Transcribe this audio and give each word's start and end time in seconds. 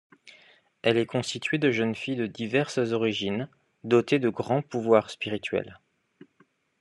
Elle 0.81 0.97
est 0.97 1.05
constituée 1.05 1.59
de 1.59 1.69
jeunes 1.69 1.93
filles 1.93 2.15
de 2.15 2.25
diverses 2.25 2.79
origines, 2.79 3.47
dotées 3.83 4.17
de 4.17 4.29
grands 4.29 4.63
pouvoirs 4.63 5.11
spirituels. 5.11 5.77